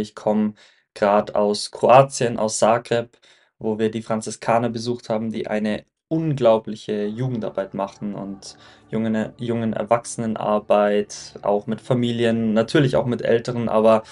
[0.00, 0.54] Ich komme
[0.94, 3.16] gerade aus Kroatien, aus Zagreb,
[3.58, 8.56] wo wir die Franziskaner besucht haben, die eine unglaubliche Jugendarbeit machen und
[8.90, 14.02] jungen, jungen Erwachsenenarbeit, auch mit Familien, natürlich auch mit Älteren, aber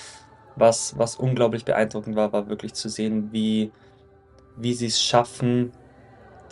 [0.56, 3.72] was, was unglaublich beeindruckend war, war wirklich zu sehen, wie,
[4.56, 5.72] wie sie es schaffen,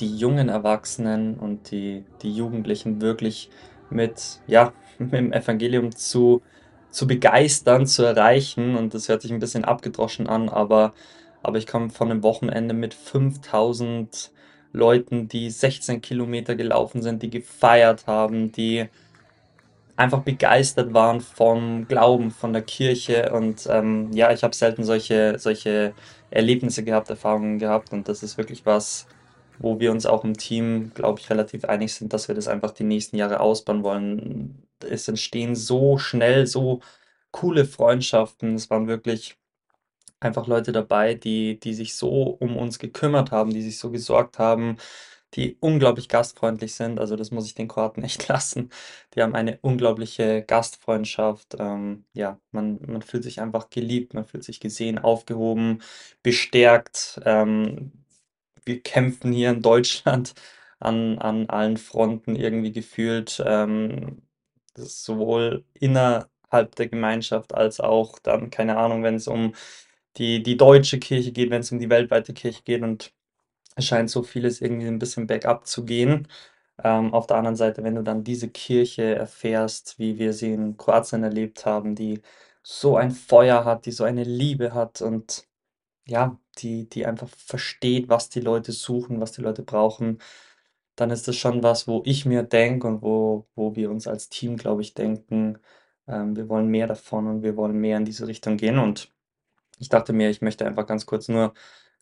[0.01, 3.51] die jungen Erwachsenen und die, die Jugendlichen wirklich
[3.91, 6.43] mit, ja, mit dem Evangelium zu,
[6.91, 8.77] zu begeistern, zu erreichen.
[8.77, 10.93] Und das hört sich ein bisschen abgedroschen an, aber,
[11.43, 14.31] aber ich komme von einem Wochenende mit 5000
[14.73, 18.89] Leuten, die 16 Kilometer gelaufen sind, die gefeiert haben, die
[19.97, 23.33] einfach begeistert waren vom Glauben, von der Kirche.
[23.33, 25.93] Und ähm, ja, ich habe selten solche, solche
[26.31, 27.93] Erlebnisse gehabt, Erfahrungen gehabt.
[27.93, 29.07] Und das ist wirklich was,
[29.59, 32.71] wo wir uns auch im Team, glaube ich, relativ einig sind, dass wir das einfach
[32.71, 34.63] die nächsten Jahre ausbauen wollen.
[34.85, 36.81] Es entstehen so schnell so
[37.33, 38.55] coole Freundschaften.
[38.55, 39.39] Es waren wirklich
[40.21, 44.39] einfach Leute dabei, die, die sich so um uns gekümmert haben, die sich so gesorgt
[44.39, 44.77] haben,
[45.35, 47.01] die unglaublich gastfreundlich sind.
[47.01, 48.71] Also das muss ich den Kroaten echt lassen.
[49.15, 51.57] Die haben eine unglaubliche Gastfreundschaft.
[51.59, 55.83] Ähm, ja, man, man fühlt sich einfach geliebt, man fühlt sich gesehen, aufgehoben,
[56.23, 57.21] bestärkt.
[57.25, 57.93] Ähm,
[58.65, 60.35] wir kämpfen hier in Deutschland
[60.79, 64.23] an, an allen Fronten irgendwie gefühlt, ähm,
[64.77, 69.55] sowohl innerhalb der Gemeinschaft als auch dann, keine Ahnung, wenn es um
[70.17, 73.13] die, die deutsche Kirche geht, wenn es um die weltweite Kirche geht und
[73.77, 76.29] es scheint so vieles irgendwie ein bisschen bergab zu gehen.
[76.83, 80.77] Ähm, auf der anderen Seite, wenn du dann diese Kirche erfährst, wie wir sie in
[80.77, 82.23] Kroatien erlebt haben, die
[82.63, 85.47] so ein Feuer hat, die so eine Liebe hat und
[86.07, 90.19] ja, die die einfach versteht, was die Leute suchen, was die Leute brauchen,
[91.01, 94.29] dann ist das schon was, wo ich mir denke und wo wo wir uns als
[94.29, 95.59] Team, glaube ich, denken,
[96.09, 98.79] ähm, wir wollen mehr davon und wir wollen mehr in diese Richtung gehen.
[98.79, 99.13] Und
[99.79, 101.53] ich dachte mir, ich möchte einfach ganz kurz nur 'n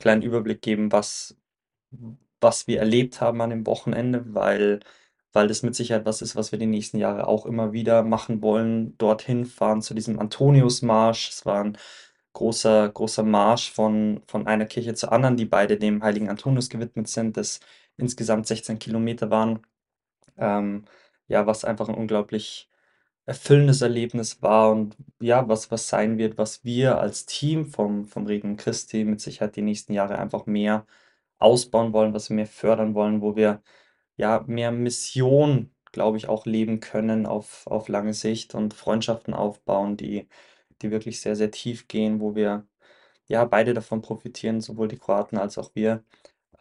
[0.01, 1.37] kleinen Überblick geben, was
[2.41, 4.81] was wir erlebt haben an dem Wochenende, weil
[5.33, 8.43] weil das mit Sicherheit was ist, was wir die nächsten Jahre auch immer wieder machen
[8.43, 11.29] wollen, dorthin fahren zu diesem Antoniusmarsch.
[11.31, 11.77] Es war 'n
[12.33, 17.09] großer, großer Marsch von, von einer Kirche zur anderen, die beide dem heiligen Antonius gewidmet
[17.09, 17.61] sind, das
[17.99, 19.61] insgesamt 16 Kilometer waren.
[20.39, 20.85] Ähm,
[21.29, 22.71] ja, was einfach ein unglaublich
[23.27, 28.27] erfüllendes Erlebnis war und ja, was, was sein wird, was wir als Team vom, vom
[28.27, 30.87] Regen Christi mit Sicherheit die nächsten Jahre einfach mehr
[31.39, 33.63] ausbauen wollen, was wir mehr fördern wollen, wo wir
[34.17, 39.97] ja mehr Mission, glaube ich, auch leben können auf, auf lange Sicht und Freundschaften aufbauen,
[39.97, 40.29] die
[40.83, 42.67] die wirklich sehr, sehr tief gehen, wo wir
[43.27, 46.05] ja beide davon profitieren, sowohl die Kroaten als auch wir.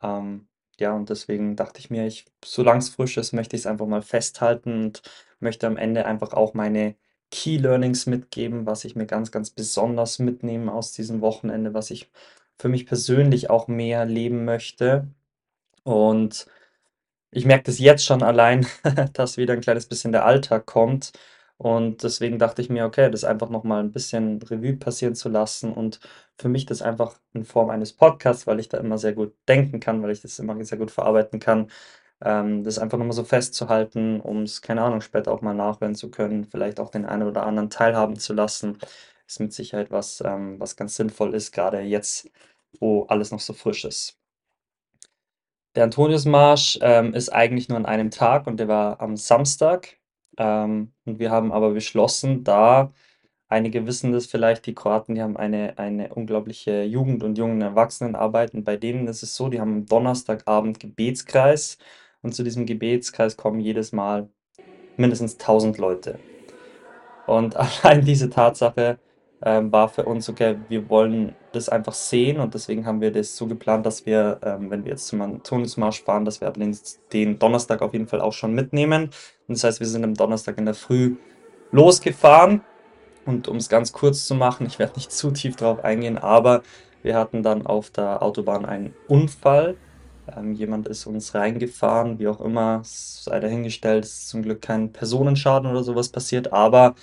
[0.02, 0.48] Ähm,
[0.80, 3.88] ja, und deswegen dachte ich mir, ich, solange es frisch ist, möchte ich es einfach
[3.88, 5.02] mal festhalten und
[5.40, 6.96] möchte am Ende einfach auch meine
[7.32, 12.12] Key Learnings mitgeben, was ich mir ganz, ganz besonders mitnehme aus diesem Wochenende, was ich
[12.58, 15.08] für mich persönlich auch mehr leben möchte.
[15.84, 16.48] Und
[17.32, 18.68] ich merke das jetzt schon allein,
[19.14, 21.14] dass wieder ein kleines bisschen der Alltag kommt
[21.58, 25.30] und deswegen dachte ich mir, okay, das einfach noch mal 'n bisschen Revue passieren zu
[25.30, 26.00] lassen und
[26.38, 29.80] für mich das einfach in Form eines Podcasts, weil ich da immer sehr gut denken
[29.80, 31.70] kann, weil ich das immer sehr gut verarbeiten kann,
[32.24, 35.96] ähm, das einfach noch mal so festzuhalten, um es keine Ahnung, später auch mal nachhören
[35.96, 38.78] zu können, vielleicht auch den einen oder anderen teilhaben zu lassen,
[39.28, 42.30] ist mit Sicherheit was, ähm, was ganz sinnvoll ist, gerade jetzt,
[42.80, 44.16] wo alles noch so frisch ist.
[45.76, 49.98] Der Antoniusmarsch, ähm, ist eigentlich nur an einem Tag und der war am Samstag.
[50.38, 52.94] Ähm, und wir haben aber beschlossen, da
[53.50, 58.54] einige wissen das vielleicht, die Kroaten, die haben eine, eine unglaubliche Jugend- und jungen Erwachsenenarbeit.
[58.54, 61.78] Und bei denen ist es so, die haben am Donnerstagabend Gebetskreis.
[62.22, 64.30] Und zu diesem Gebetskreis kommen jedes Mal
[64.98, 66.20] mindestens 1000 Leute.
[67.26, 69.00] Und allein diese Tatsache
[69.44, 73.38] ähm, war für uns, okay, wir wollen das einfach sehen und deswegen haben wir das
[73.38, 76.78] so geplant, dass wir, ähm, wenn wir jetzt zum Antoniusmarsch fahren, dass wir den,
[77.14, 79.12] den Donnerstag auf jeden Fall auch schon mitnehmen.
[79.48, 81.18] Und das heißt, wir sind am Donnerstag in der Früh
[81.72, 82.62] losgefahren
[83.26, 86.64] und um es ganz kurz zu machen, ich werde nicht zu tief drauf eingehen, aber
[87.04, 89.78] wir hatten dann auf der Autobahn einen Unfall.
[90.36, 95.70] Ähm, jemand ist uns reingefahren, wie auch immer, sei dahingestellt, ist zum Glück kein Personenschaden
[95.70, 96.96] oder sowas passiert, aber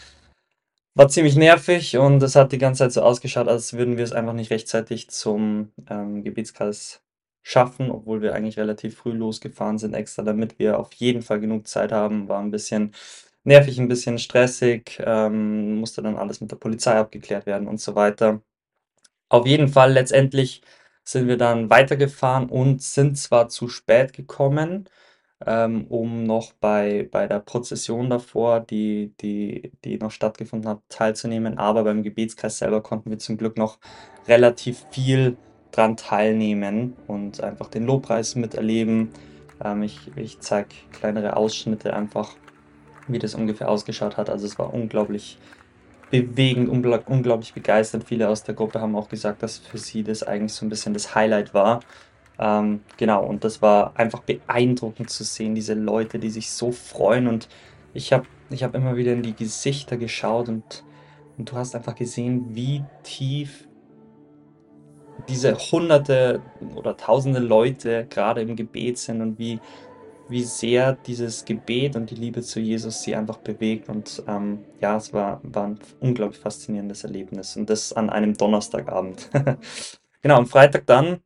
[0.94, 4.12] war ziemlich nervig und es hat die ganze Zeit so ausgeschaut, als würden wir es
[4.12, 7.02] einfach nicht rechtzeitig zum ähm, Gebietskreis
[7.42, 11.66] schaffen, obwohl wir eigentlich relativ früh losgefahren sind, extra damit wir auf jeden Fall genug
[11.68, 12.28] Zeit haben.
[12.28, 12.94] War ein bisschen
[13.44, 17.94] nervig, ein bisschen stressig, ähm, musste dann alles mit der Polizei abgeklärt werden und so
[17.94, 18.40] weiter.
[19.28, 20.62] Auf jeden Fall, letztendlich
[21.04, 24.88] sind wir dann weitergefahren und sind zwar zu spät gekommen,
[25.46, 31.58] ähm, um noch bei, bei der Prozession davor, die, die, die noch stattgefunden hat, teilzunehmen.
[31.58, 33.78] Aber beim Gebetskreis selber konnten wir zum Glück noch
[34.26, 35.36] relativ viel
[35.72, 39.10] dran teilnehmen und einfach den Lobpreis miterleben.
[39.62, 42.34] Ähm, ich ich zeige kleinere Ausschnitte einfach,
[43.08, 44.30] wie das ungefähr ausgeschaut hat.
[44.30, 45.38] Also es war unglaublich
[46.10, 48.04] bewegend, unglaublich begeisternd.
[48.04, 50.94] Viele aus der Gruppe haben auch gesagt, dass für sie das eigentlich so ein bisschen
[50.94, 51.80] das Highlight war.
[52.38, 57.28] Ähm, genau, und das war einfach beeindruckend zu sehen, diese Leute, die sich so freuen.
[57.28, 57.48] Und
[57.92, 60.84] ich habe ich hab immer wieder in die Gesichter geschaut und,
[61.38, 63.68] und du hast einfach gesehen, wie tief
[65.28, 66.42] diese hunderte
[66.74, 69.60] oder tausende Leute gerade im Gebet sind und wie,
[70.28, 73.88] wie sehr dieses Gebet und die Liebe zu Jesus sie einfach bewegt.
[73.88, 77.56] Und ähm, ja, es war, war ein unglaublich faszinierendes Erlebnis.
[77.56, 79.30] Und das an einem Donnerstagabend.
[80.22, 81.20] genau, am Freitag dann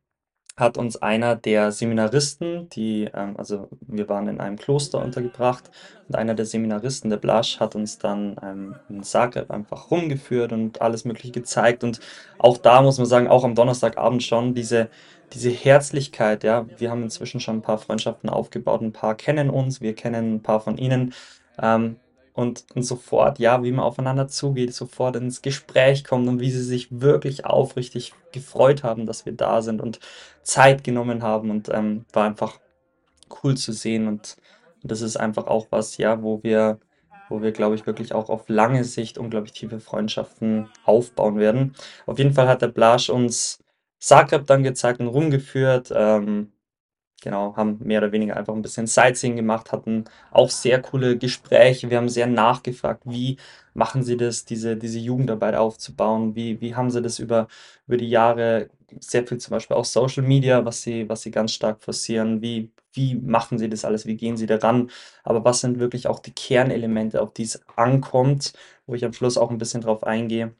[0.59, 5.71] hat uns einer der Seminaristen, die, ähm, also wir waren in einem Kloster untergebracht
[6.07, 10.81] und einer der Seminaristen, der Blasch, hat uns dann ähm, in Zagreb einfach rumgeführt und
[10.81, 11.83] alles Mögliche gezeigt.
[11.83, 11.99] Und
[12.37, 14.89] auch da muss man sagen, auch am Donnerstagabend schon diese,
[15.33, 19.81] diese Herzlichkeit, ja, wir haben inzwischen schon ein paar Freundschaften aufgebaut, ein paar kennen uns,
[19.81, 21.13] wir kennen ein paar von ihnen.
[21.61, 21.97] Ähm,
[22.39, 26.63] und, und sofort, ja, wie man aufeinander zugeht, sofort ins Gespräch kommt und wie sie
[26.63, 29.99] sich wirklich aufrichtig gefreut haben, dass wir da sind und
[30.41, 32.59] Zeit genommen haben und ähm, war einfach
[33.43, 34.37] cool zu sehen und,
[34.81, 36.79] und das ist einfach auch was, ja, wo wir,
[37.27, 41.75] wo wir, glaube ich, wirklich auch auf lange Sicht unglaublich tiefe Freundschaften aufbauen werden.
[42.05, 43.59] Auf jeden Fall hat der Blasch uns
[43.99, 45.91] Zagreb dann gezeigt und rumgeführt.
[45.93, 46.53] Ähm,
[47.21, 51.89] Genau, haben mehr oder weniger einfach ein bisschen Sightseeing gemacht, hatten auch sehr coole Gespräche.
[51.89, 53.37] Wir haben sehr nachgefragt, wie
[53.73, 56.33] machen sie das, diese, diese Jugendarbeit aufzubauen?
[56.35, 57.49] Wie, wie haben sie das über,
[57.87, 58.69] über die Jahre,
[59.01, 62.41] sehr viel zum Beispiel auch Social Media, was sie, was sie ganz stark forcieren?
[62.41, 64.05] Wie, wie machen sie das alles?
[64.05, 64.89] Wie gehen sie daran?
[65.23, 68.53] Aber was sind wirklich auch die Kernelemente, auf die es ankommt,
[68.85, 70.55] wo ich am Schluss auch ein bisschen drauf eingehe?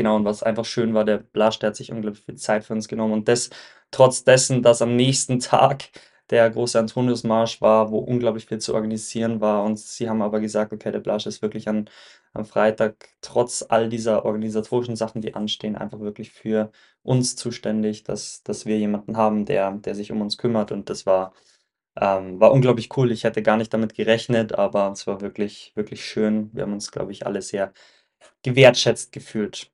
[0.00, 2.72] Genau, und was einfach schön war, der Blasch, der hat sich unglaublich viel Zeit für
[2.72, 3.50] uns genommen und das
[3.90, 5.90] trotz dessen, dass am nächsten Tag
[6.30, 10.72] der große Antoniusmarsch war, wo unglaublich viel zu organisieren war und sie haben aber gesagt,
[10.72, 11.90] okay, der Blasch ist wirklich an,
[12.32, 18.42] am Freitag trotz all dieser organisatorischen Sachen, die anstehen, einfach wirklich für uns zuständig, dass,
[18.42, 21.34] dass wir jemanden haben, der, der sich um uns kümmert und das war,
[22.00, 23.12] ähm, war unglaublich cool.
[23.12, 26.50] Ich hätte gar nicht damit gerechnet, aber es war wirklich, wirklich schön.
[26.54, 27.72] Wir haben uns, glaube ich, alle sehr
[28.42, 29.70] gewertschätzt gefühlt.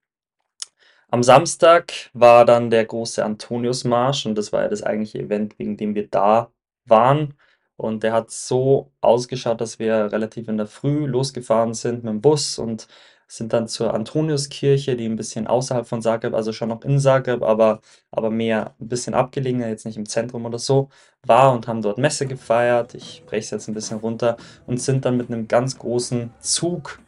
[1.09, 5.77] Am Samstag war dann der große Antoniusmarsch und das war ja das eigentliche Event, wegen
[5.77, 6.51] dem wir da
[6.85, 7.35] waren.
[7.77, 12.21] Und der hat so ausgeschaut, dass wir relativ in der Früh losgefahren sind mit dem
[12.23, 12.89] Bus und
[13.29, 17.43] sind dann zur Antoniuskirche, die ein bisschen außerhalb von Zagreb, also schon noch in Zagreb,
[17.43, 17.81] aber,
[18.11, 20.89] aber mehr ein bisschen abgelegener, jetzt nicht im Zentrum oder so,
[21.25, 22.95] war und haben dort Messe gefeiert.
[22.95, 24.37] Ich breche es jetzt ein bisschen runter
[24.67, 27.01] und sind dann mit einem ganz großen Zug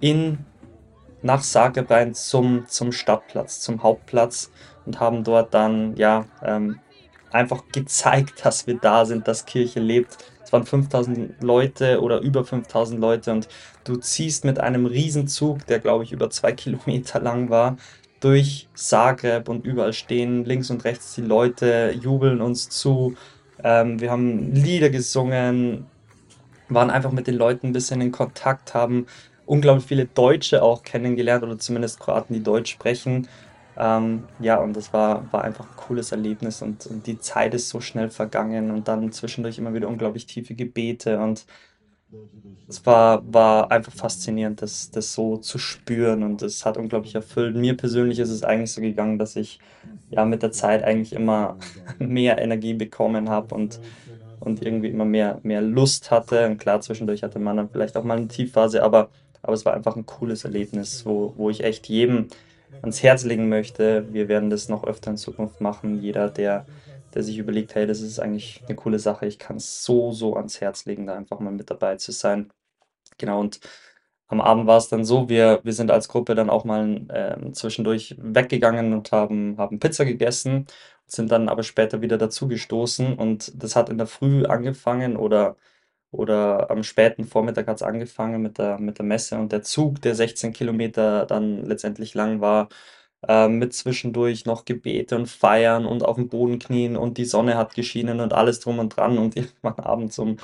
[0.00, 0.44] in
[1.22, 4.50] nach Zagreb rein zum, zum Stadtplatz, zum Hauptplatz
[4.86, 6.80] und haben dort dann ja ähm,
[7.30, 10.18] einfach gezeigt, dass wir da sind, dass Kirche lebt.
[10.44, 13.48] Es waren 5000 Leute oder über 5000 Leute und
[13.84, 17.76] du ziehst mit einem Riesenzug, der glaube ich über zwei Kilometer lang war,
[18.20, 23.14] durch Zagreb und überall stehen links und rechts die Leute, jubeln uns zu.
[23.62, 25.86] Ähm, wir haben Lieder gesungen,
[26.68, 29.06] waren einfach mit den Leuten ein bisschen in Kontakt, haben
[29.52, 33.28] unglaublich viele Deutsche auch kennengelernt oder zumindest Kroaten, die Deutsch sprechen.
[33.76, 37.68] Ähm, ja, und das war, war einfach ein cooles Erlebnis und, und, die Zeit ist
[37.68, 41.44] so schnell vergangen und dann zwischendurch immer wieder unglaublich tiefe Gebete und
[42.66, 47.54] es war, war einfach faszinierend, das, das so zu spüren und es hat unglaublich erfüllt.
[47.54, 49.58] Mir persönlich ist es eigentlich so gegangen, dass ich
[50.10, 51.58] ja mit der Zeit eigentlich immer
[51.98, 53.80] mehr Energie bekommen habe und
[54.44, 56.46] und irgendwie immer mehr, mehr Lust hatte.
[56.46, 59.08] Und klar, zwischendurch hatte man dann vielleicht auch mal eine Tiefphase, aber
[59.42, 62.28] aber es war einfach ein cooles Erlebnis, wo, wo ich echt jedem
[62.80, 64.12] ans Herz legen möchte.
[64.12, 66.00] Wir werden das noch öfter in Zukunft machen.
[66.00, 66.66] Jeder, der,
[67.14, 70.36] der sich überlegt, hey, das ist eigentlich eine coole Sache, ich kann es so, so
[70.36, 72.52] ans Herz legen, da einfach mal mit dabei zu sein.
[73.18, 73.60] Genau, und
[74.28, 77.52] am Abend war es dann so, wir, wir sind als Gruppe dann auch mal äh,
[77.52, 80.66] zwischendurch weggegangen und haben, haben Pizza gegessen,
[81.06, 85.56] sind dann aber später wieder dazu gestoßen und das hat in der Früh angefangen oder
[86.12, 90.00] oder am späten Vormittag hat es angefangen mit der, mit der Messe und der Zug,
[90.02, 92.68] der 16 Kilometer dann letztendlich lang war,
[93.26, 97.56] äh, mit zwischendurch noch Gebete und Feiern und auf dem Boden knien und die Sonne
[97.56, 100.36] hat geschienen und alles drum und dran und irgendwann abends um,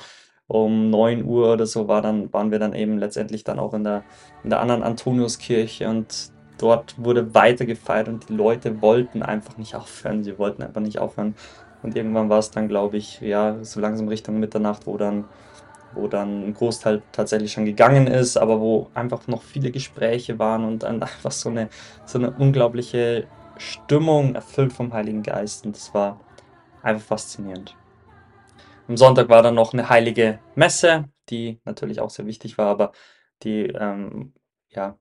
[0.47, 3.83] um 9 Uhr oder so war dann, waren wir dann eben letztendlich dann auch in
[3.83, 4.03] der,
[4.43, 9.75] in der anderen Antoniuskirche und dort wurde weiter gefeiert und die Leute wollten einfach nicht
[9.75, 11.35] aufhören, sie wollten einfach nicht aufhören.
[11.81, 15.25] Und irgendwann war es dann, glaube ich, ja, so langsam Richtung Mitternacht, wo dann,
[15.93, 20.65] wo dann ein Großteil tatsächlich schon gegangen ist, aber wo einfach noch viele Gespräche waren
[20.65, 21.69] und dann einfach so eine,
[22.05, 23.27] so eine unglaubliche
[23.57, 25.65] Stimmung erfüllt vom Heiligen Geist.
[25.65, 26.19] Und das war
[26.81, 27.75] einfach faszinierend.
[28.87, 32.91] Am Sonntag war dann noch eine heilige Messe, die natürlich auch sehr wichtig war, aber
[33.43, 34.33] die, ähm,
[34.69, 34.97] ja,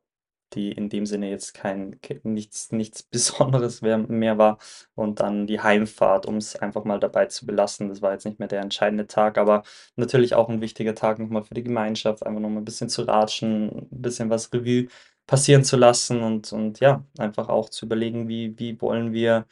[0.54, 4.58] die in dem Sinne jetzt kein, nichts, nichts Besonderes mehr war.
[4.94, 7.88] Und dann die Heimfahrt, um es einfach mal dabei zu belassen.
[7.88, 9.62] Das war jetzt nicht mehr der entscheidende Tag, aber
[9.96, 13.88] natürlich auch ein wichtiger Tag nochmal für die Gemeinschaft, einfach nochmal ein bisschen zu ratschen,
[13.92, 14.88] ein bisschen was Revue
[15.26, 19.46] passieren zu lassen und, und ja, einfach auch zu überlegen, wie, wie wollen wir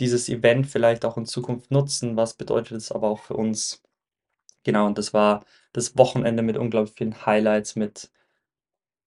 [0.00, 3.82] dieses Event vielleicht auch in Zukunft nutzen, was bedeutet es aber auch für uns.
[4.64, 8.10] Genau, und das war das Wochenende mit unglaublich vielen Highlights, mit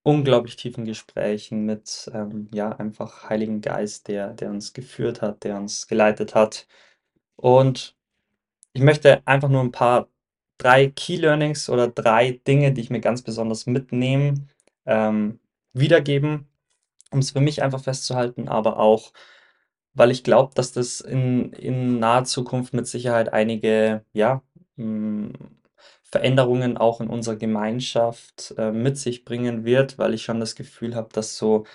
[0.04, 5.58] unglaublich tiefen Gesprächen mit, ähm, ja, einfach Heiligen Geist, der, der uns geführt hat, der
[5.58, 6.68] uns geleitet hat.
[7.38, 7.96] Und
[8.74, 10.10] ich möchte einfach nur ein paar,
[10.58, 14.36] drei Key Learnings oder drei Dinge, die ich mir ganz besonders mitnehme,
[14.86, 15.40] ähm,
[15.74, 16.48] wiedergeben,
[17.12, 19.14] um es für mich einfach festzuhalten, aber auch,
[19.94, 24.44] weil ich glaube, dass das in, in naher Zukunft mit Sicherheit einige, ja,
[24.78, 25.32] mh,
[26.12, 30.96] Veränderungen auch in unserer Gemeinschaft äh, mit sich bringen wird, weil ich schon das Gefühl
[30.96, 31.66] habe, dass so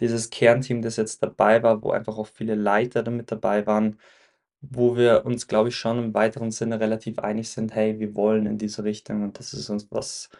[0.00, 3.98] dieses Kernteam, das jetzt dabei war, wo einfach auch viele Leiter damit dabei waren,
[4.60, 8.46] wo wir uns, glaube ich, schon im weiteren Sinne relativ einig sind, hey, wir wollen
[8.46, 10.30] in diese Richtung und das ist uns was,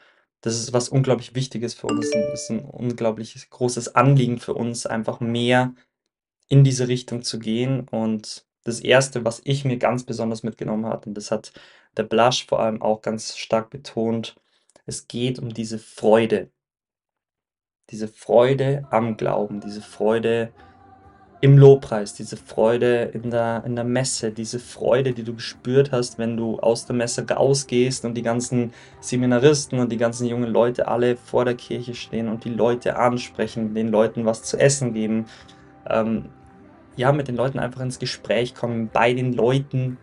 [0.42, 4.86] das ist was unglaublich Wichtiges für uns, das ist ein unglaublich großes Anliegen für uns,
[4.86, 5.75] einfach mehr
[6.48, 11.08] in diese Richtung zu gehen und das Erste, was ich mir ganz besonders mitgenommen habe,
[11.08, 11.52] und das hat
[11.96, 14.36] der Blush vor allem auch ganz stark betont,
[14.86, 16.50] es geht um diese Freude.
[17.90, 20.52] Diese Freude am Glauben, diese Freude
[21.40, 26.18] im Lobpreis, diese Freude in der, in der Messe, diese Freude, die du gespürt hast,
[26.18, 30.88] wenn du aus der Messe rausgehst und die ganzen Seminaristen und die ganzen jungen Leute
[30.88, 35.26] alle vor der Kirche stehen und die Leute ansprechen, den Leuten was zu essen geben.
[35.88, 36.30] Ähm,
[36.96, 39.98] ja, mit den Leuten einfach ins Gespräch kommen, bei den Leuten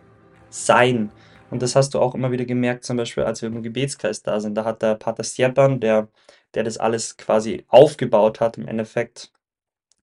[0.50, 1.10] sein.
[1.54, 4.40] Und das hast du auch immer wieder gemerkt, zum Beispiel, als wir im Gebetskreis da
[4.40, 4.56] sind.
[4.56, 6.08] Da hat der Pater Stjepan, der,
[6.56, 9.32] der das alles quasi aufgebaut hat, im Endeffekt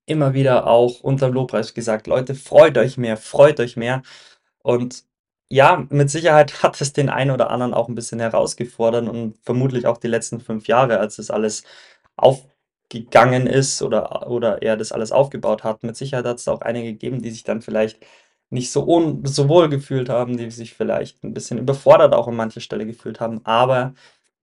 [0.07, 4.02] immer wieder auch unter Lobpreis gesagt, Leute, freut euch mehr, freut euch mehr.
[4.62, 5.02] Und
[5.49, 9.88] ja, mit Sicherheit hat es den einen oder anderen auch ein bisschen herausgefordert und vermutlich
[9.88, 11.64] auch die letzten fünf Jahre, als das alles
[12.16, 12.47] auf,
[12.88, 15.83] gegangen ist oder, oder er das alles aufgebaut hat.
[15.83, 17.99] Mit Sicherheit hat es auch einige gegeben, die sich dann vielleicht
[18.50, 22.37] nicht so, un so wohl gefühlt haben, die sich vielleicht ein bisschen überfordert auch an
[22.37, 23.40] mancher Stelle gefühlt haben.
[23.45, 23.95] Aber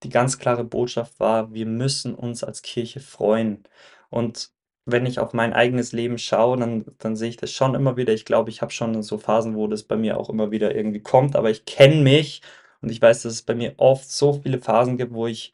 [0.03, 3.63] die ganz klare Botschaft war, wir müssen uns als Kirche freuen.
[4.09, 4.51] Und
[4.85, 8.13] wenn ich auf mein eigenes Leben schaue, dann, dann sehe ich das schon immer wieder.
[8.13, 11.01] Ich glaube, ich habe schon so Phasen, wo das bei mir auch immer wieder irgendwie
[11.01, 12.41] kommt, aber ich kenne mich
[12.81, 15.51] und ich weiß, dass es bei mir oft so viele Phasen gibt, wo ich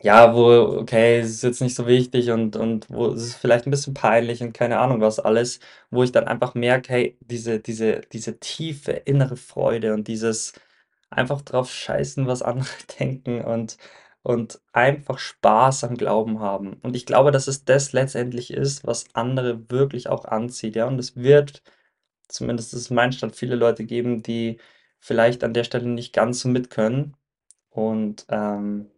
[0.00, 3.66] ja, wo, okay, es ist jetzt nicht so wichtig und, und wo es ist vielleicht
[3.66, 7.58] ein bisschen peinlich und keine Ahnung was alles, wo ich dann einfach merke, hey, diese,
[7.58, 10.52] diese, diese tiefe innere Freude und dieses
[11.10, 12.68] einfach drauf scheißen, was andere
[13.00, 13.76] denken und,
[14.22, 16.74] und einfach Spaß am Glauben haben.
[16.82, 20.86] Und ich glaube, dass es das letztendlich ist, was andere wirklich auch anzieht, ja.
[20.86, 21.62] Und es wird,
[22.28, 24.58] zumindest ist mein Stand, viele Leute geben, die
[25.00, 27.16] vielleicht an der Stelle nicht ganz so mit können.
[27.70, 28.90] Und ähm,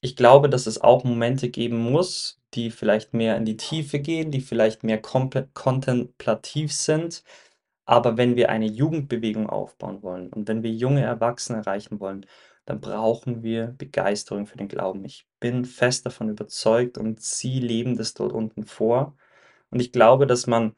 [0.00, 4.30] ich glaube, dass es auch Momente geben muss, die vielleicht mehr in die Tiefe gehen,
[4.30, 7.22] die vielleicht mehr kontemplativ sind.
[7.84, 12.26] Aber wenn wir eine Jugendbewegung aufbauen wollen und wenn wir junge Erwachsene erreichen wollen,
[12.66, 15.04] dann brauchen wir Begeisterung für den Glauben.
[15.04, 19.16] Ich bin fest davon überzeugt und Sie leben das dort unten vor.
[19.70, 20.76] Und ich glaube, dass man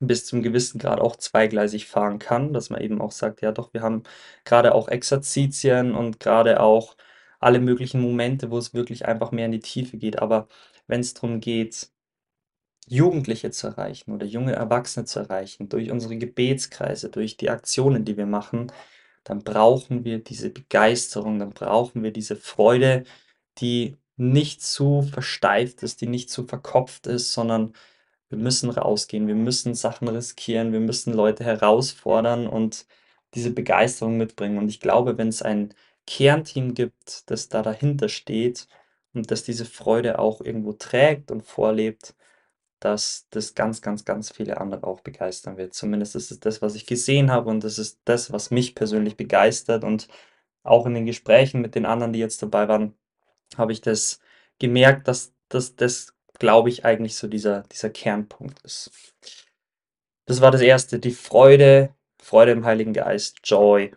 [0.00, 3.72] bis zum gewissen Grad auch zweigleisig fahren kann, dass man eben auch sagt, ja doch,
[3.74, 4.02] wir haben
[4.44, 6.96] gerade auch Exerzitien und gerade auch
[7.40, 10.20] alle möglichen Momente, wo es wirklich einfach mehr in die Tiefe geht.
[10.20, 10.48] Aber
[10.86, 11.90] wenn es darum geht,
[12.88, 18.16] Jugendliche zu erreichen oder junge Erwachsene zu erreichen, durch unsere Gebetskreise, durch die Aktionen, die
[18.16, 18.72] wir machen,
[19.24, 23.04] dann brauchen wir diese Begeisterung, dann brauchen wir diese Freude,
[23.58, 27.74] die nicht zu versteift ist, die nicht zu verkopft ist, sondern
[28.28, 32.86] wir müssen rausgehen, wir müssen Sachen riskieren, wir müssen Leute herausfordern und
[33.34, 34.58] diese Begeisterung mitbringen.
[34.58, 35.74] Und ich glaube, wenn es ein
[36.10, 38.66] Kernteam gibt, das da dahinter steht
[39.14, 42.14] und das diese Freude auch irgendwo trägt und vorlebt,
[42.80, 45.74] dass das ganz, ganz, ganz viele andere auch begeistern wird.
[45.74, 49.16] Zumindest ist es das, was ich gesehen habe und das ist das, was mich persönlich
[49.16, 50.08] begeistert und
[50.62, 52.94] auch in den Gesprächen mit den anderen, die jetzt dabei waren,
[53.56, 54.20] habe ich das
[54.58, 58.90] gemerkt, dass, dass das, glaube ich, eigentlich so dieser, dieser Kernpunkt ist.
[60.26, 63.92] Das war das Erste, die Freude Freude im Heiligen Geist, Joy.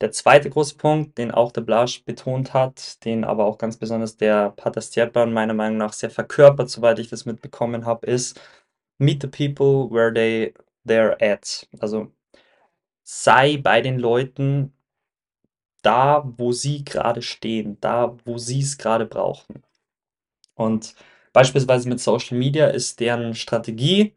[0.00, 4.16] Der zweite große Punkt, den auch der Blasch betont hat, den aber auch ganz besonders
[4.16, 8.40] der Pater Stjepan meiner Meinung nach sehr verkörpert, soweit ich das mitbekommen habe, ist
[8.98, 10.54] Meet the people where they
[10.86, 11.68] they're at.
[11.80, 12.12] Also
[13.04, 14.72] sei bei den Leuten
[15.82, 19.62] da, wo sie gerade stehen, da, wo sie es gerade brauchen.
[20.54, 20.94] Und
[21.32, 24.14] beispielsweise mit Social Media ist deren Strategie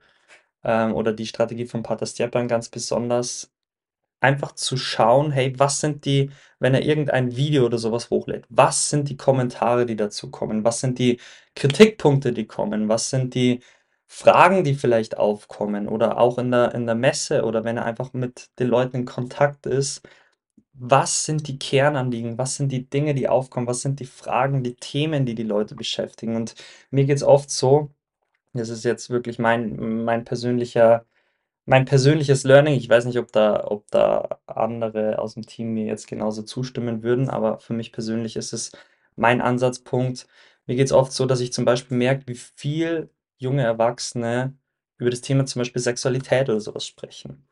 [0.64, 3.52] ähm, oder die Strategie von Pater Stjepan ganz besonders,
[4.22, 8.90] einfach zu schauen, hey, was sind die, wenn er irgendein Video oder sowas hochlädt, was
[8.90, 10.64] sind die Kommentare, die dazu kommen?
[10.64, 11.20] Was sind die
[11.56, 12.88] Kritikpunkte, die kommen?
[12.90, 13.62] Was sind die
[14.08, 15.88] Fragen, die vielleicht aufkommen?
[15.88, 19.06] Oder auch in der, in der Messe oder wenn er einfach mit den Leuten in
[19.06, 20.02] Kontakt ist,
[20.74, 22.38] was sind die Kernanliegen?
[22.38, 23.68] Was sind die Dinge, die aufkommen?
[23.68, 26.36] Was sind die Fragen, die Themen, die die Leute beschäftigen?
[26.36, 26.56] Und
[26.92, 27.92] mir geht es oft so,
[28.54, 31.06] das ist jetzt wirklich mein, mein persönlicher
[31.72, 35.86] mein persönliches Learning, ich weiß nicht, ob da, ob da andere aus dem Team mir
[35.86, 38.74] jetzt genauso zustimmen würden, aber für mich persönlich ist es
[39.16, 40.28] mein Ansatzpunkt.
[40.66, 44.54] Mir geht es oft so, dass ich zum Beispiel merke, wie viel junge Erwachsene
[44.98, 47.48] über das Thema zum Beispiel Sexualität oder sowas sprechen.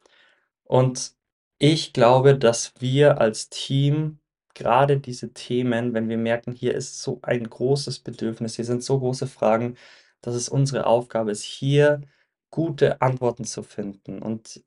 [0.66, 1.14] Und
[1.58, 4.20] ich glaube, dass wir als Team
[4.54, 9.00] gerade diese Themen, wenn wir merken, hier ist so ein großes Bedürfnis, hier sind so
[9.00, 9.78] große Fragen,
[10.22, 12.02] dass es unsere Aufgabe ist, hier
[12.52, 14.22] gute Antworten zu finden.
[14.22, 14.64] Und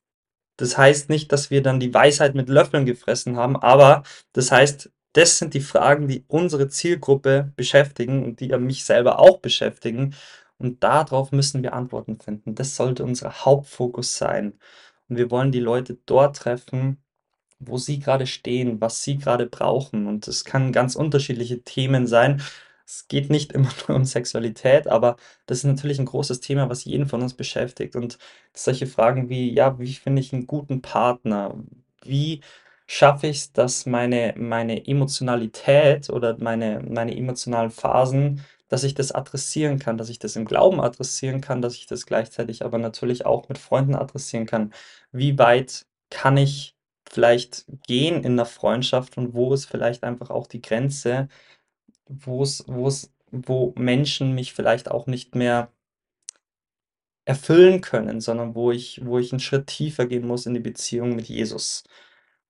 [0.57, 4.91] das heißt nicht, dass wir dann die Weisheit mit Löffeln gefressen haben, aber das heißt,
[5.13, 10.15] das sind die Fragen, die unsere Zielgruppe beschäftigen und die mich selber auch beschäftigen.
[10.59, 12.55] Und darauf müssen wir Antworten finden.
[12.55, 14.55] Das sollte unser Hauptfokus sein.
[15.09, 17.03] Und wir wollen die Leute dort treffen,
[17.59, 20.07] wo sie gerade stehen, was sie gerade brauchen.
[20.07, 22.43] Und es kann ganz unterschiedliche Themen sein.
[22.93, 26.85] Es geht nicht immer nur um Sexualität, aber das ist natürlich ein großes Thema, was
[26.85, 27.97] jeden von uns beschäftigt.
[27.97, 28.19] Und
[28.55, 31.55] solche Fragen wie, ja, wie finde ich einen guten Partner?
[32.05, 32.43] Wie
[32.87, 39.13] schaffe ich es, dass meine, meine Emotionalität oder meine, meine emotionalen Phasen, dass ich das
[39.13, 43.25] adressieren kann, dass ich das im Glauben adressieren kann, dass ich das gleichzeitig aber natürlich
[43.27, 44.73] auch mit Freunden adressieren kann.
[45.13, 46.77] Wie weit kann ich
[47.09, 51.29] vielleicht gehen in der Freundschaft und wo ist vielleicht einfach auch die Grenze,
[52.09, 52.65] wo es,
[53.31, 55.71] wo Menschen mich vielleicht auch nicht mehr
[57.25, 61.15] erfüllen können, sondern wo ich, wo ich einen Schritt tiefer gehen muss in die Beziehung
[61.17, 61.85] mit Jesus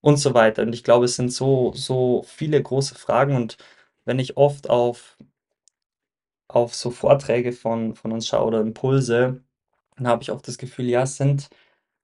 [0.01, 0.63] und so weiter.
[0.63, 3.57] Und ich glaube, es sind so, so viele große Fragen und
[4.05, 5.19] wenn ich oft auf,
[6.49, 9.43] auf so Vorträge von, von uns schaue oder Impulse,
[9.97, 11.51] dann habe ich oft das Gefühl, ja, es sind,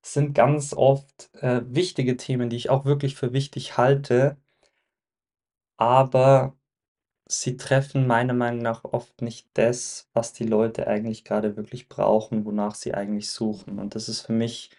[0.03, 4.39] sind ganz oft äh, wichtige Themen, die ich auch wirklich für wichtig halte,
[5.77, 6.58] aber
[7.29, 12.45] sie treffen meiner Meinung nach oft nicht das, was die Leute eigentlich gerade wirklich brauchen,
[12.45, 13.79] wonach sie eigentlich suchen.
[13.79, 14.71] Und das ist für mich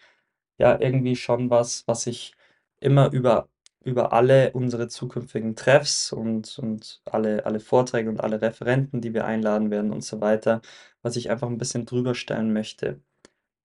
[0.58, 2.34] ja irgendwie schon was, was ich
[2.80, 3.48] immer über,
[3.84, 9.24] über alle unsere zukünftigen Treffs und, und alle, alle Vorträge und alle Referenten, die wir
[9.26, 10.60] einladen werden und so weiter,
[11.02, 13.00] was ich einfach ein bisschen drüber stellen möchte,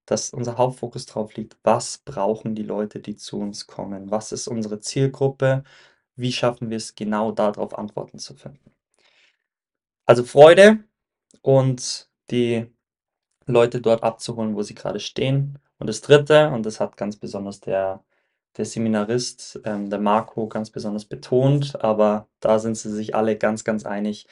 [0.07, 4.11] dass unser Hauptfokus drauf liegt, was brauchen die Leute, die zu uns kommen?
[4.11, 5.63] Was ist unsere Zielgruppe?
[6.17, 8.74] Wie schaffen wir es genau darauf Antworten zu finden?
[10.05, 10.83] Also Freude
[11.41, 12.67] und die
[13.47, 15.59] Leute dort abzuholen, wo sie gerade stehen.
[15.79, 18.03] Und das Dritte, und das hat ganz besonders der,
[18.57, 23.63] der Seminarist, ähm, der Marco, ganz besonders betont, aber da sind sie sich alle ganz,
[23.63, 24.27] ganz einig.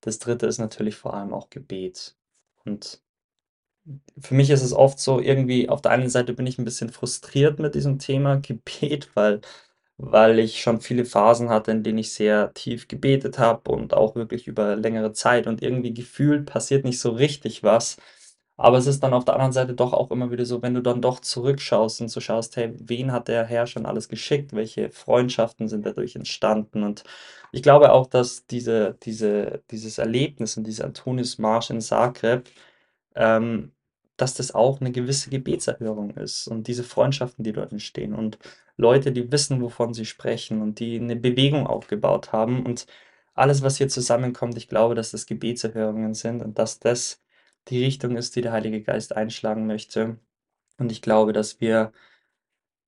[0.00, 2.16] Das Dritte ist natürlich vor allem auch Gebet.
[2.64, 3.02] Und
[4.18, 6.90] für mich ist es oft so, irgendwie auf der einen Seite bin ich ein bisschen
[6.90, 9.40] frustriert mit diesem Thema Gebet, weil
[9.98, 14.14] weil ich schon viele Phasen hatte, in denen ich sehr tief gebetet habe und auch
[14.16, 17.96] wirklich über längere Zeit und irgendwie gefühlt passiert nicht so richtig was.
[18.56, 20.82] Aber es ist dann auf der anderen Seite doch auch immer wieder so, wenn du
[20.82, 24.52] dann doch zurückschaust und so schaust, hey, wen hat der Herr schon alles geschickt?
[24.54, 26.82] Welche Freundschaften sind dadurch entstanden?
[26.84, 27.02] Und
[27.50, 32.48] ich glaube auch, dass diese, diese, dieses Erlebnis und dieser Antonius-Marsch in Zagreb
[33.16, 33.72] ähm,
[34.22, 38.38] dass das auch eine gewisse Gebetserhörung ist und diese Freundschaften, die dort entstehen und
[38.76, 42.86] Leute, die wissen, wovon sie sprechen und die eine Bewegung aufgebaut haben und
[43.34, 47.20] alles, was hier zusammenkommt, ich glaube, dass das Gebetserhörungen sind und dass das
[47.66, 50.18] die Richtung ist, die der Heilige Geist einschlagen möchte.
[50.78, 51.92] Und ich glaube, dass wir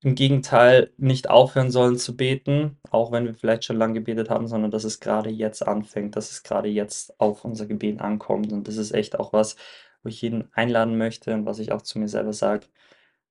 [0.02, 4.46] im Gegenteil nicht aufhören sollen zu beten, auch wenn wir vielleicht schon lange gebetet haben,
[4.46, 8.52] sondern dass es gerade jetzt anfängt, dass es gerade jetzt auf unser Gebet ankommt.
[8.52, 9.56] Und das ist echt auch was,
[10.04, 12.66] wo ich jeden einladen möchte und was ich auch zu mir selber sage,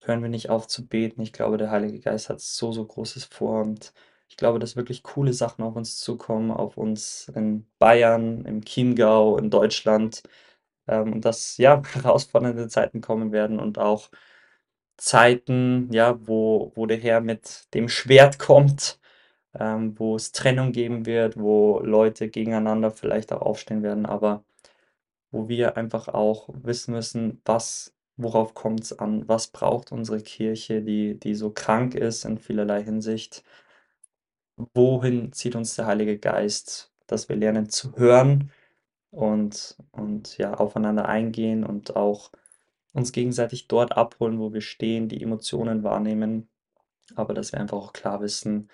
[0.01, 1.21] hören wir nicht auf zu beten.
[1.21, 3.93] Ich glaube, der Heilige Geist hat so, so Großes vor und
[4.29, 9.37] ich glaube, dass wirklich coole Sachen auf uns zukommen, auf uns in Bayern, im Chiemgau,
[9.37, 10.23] in Deutschland
[10.87, 14.09] ähm, und dass ja herausfordernde Zeiten kommen werden und auch
[14.97, 18.99] Zeiten, ja, wo, wo der Herr mit dem Schwert kommt,
[19.55, 24.45] ähm, wo es Trennung geben wird, wo Leute gegeneinander vielleicht auch aufstehen werden, aber
[25.33, 30.81] wo wir einfach auch wissen müssen, was, worauf kommt es an, was braucht unsere Kirche,
[30.81, 33.43] die, die so krank ist in vielerlei Hinsicht,
[34.73, 38.51] wohin zieht uns der Heilige Geist, dass wir lernen zu hören
[39.11, 42.31] und, und ja, aufeinander eingehen und auch
[42.93, 46.49] uns gegenseitig dort abholen, wo wir stehen, die Emotionen wahrnehmen,
[47.15, 48.69] aber dass wir einfach auch klar wissen,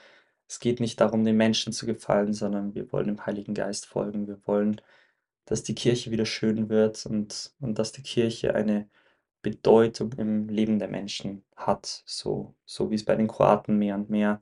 [0.50, 4.28] es geht nicht darum, den Menschen zu gefallen, sondern wir wollen dem Heiligen Geist folgen.
[4.28, 4.82] Wir wollen,
[5.50, 8.88] dass die Kirche wieder schön wird und, und dass die Kirche eine
[9.42, 14.12] Bedeutung im Leben der Menschen hat, so, so wie es bei den Kroaten mehr und
[14.12, 14.42] mehr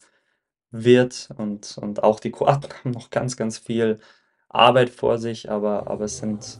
[0.70, 1.30] wird.
[1.38, 4.00] Und, und auch die Kroaten haben noch ganz, ganz viel
[4.50, 6.60] Arbeit vor sich, aber, aber es sind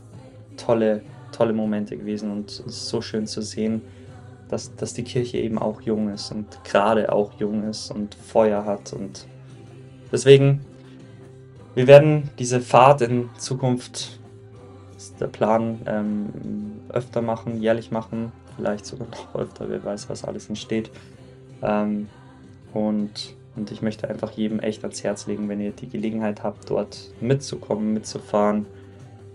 [0.56, 3.82] tolle, tolle Momente gewesen und es ist so schön zu sehen,
[4.48, 8.64] dass, dass die Kirche eben auch jung ist und gerade auch jung ist und Feuer
[8.64, 8.94] hat.
[8.94, 9.28] Und
[10.10, 10.66] deswegen,
[11.76, 14.17] wir werden diese Fahrt in Zukunft,
[14.98, 16.30] ist der Plan, ähm,
[16.90, 20.90] öfter machen, jährlich machen, vielleicht sogar noch öfter, wer weiß, was alles entsteht.
[21.62, 22.10] Ähm,
[22.74, 26.70] und, und ich möchte einfach jedem echt ans Herz legen, wenn ihr die Gelegenheit habt,
[26.70, 28.66] dort mitzukommen, mitzufahren,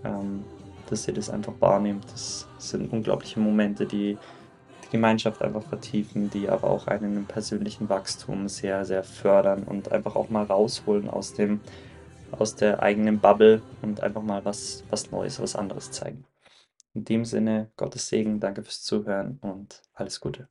[0.03, 0.43] ähm,
[0.89, 2.05] dass ihr das einfach wahrnehmt.
[2.11, 4.17] Das sind unglaubliche Momente, die
[4.91, 10.29] Gemeinschaft einfach vertiefen, die aber auch einen persönlichen Wachstum sehr, sehr fördern und einfach auch
[10.29, 11.61] mal rausholen aus dem,
[12.39, 16.25] aus der eigenen Bubble und einfach mal was, was Neues, was anderes zeigen.
[16.93, 20.47] In dem Sinne, Gottes Segen, danke fürs Zuhören und alles Gute.